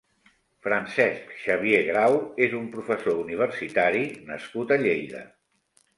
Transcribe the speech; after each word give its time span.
Francesc 0.67 1.35
Xavier 1.41 1.83
Grau 1.89 2.17
és 2.45 2.57
un 2.61 2.65
profesor 2.77 3.19
universitari 3.27 4.03
nascut 4.31 4.75
a 4.79 4.83
Lleida. 4.87 5.23